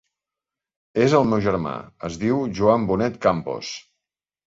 És 1.03 1.13
el 1.19 1.27
meu 1.33 1.45
germà, 1.49 1.75
es 2.09 2.19
diu 2.25 2.43
Joan 2.63 2.91
Bonet 2.91 3.25
Campos. 3.31 3.75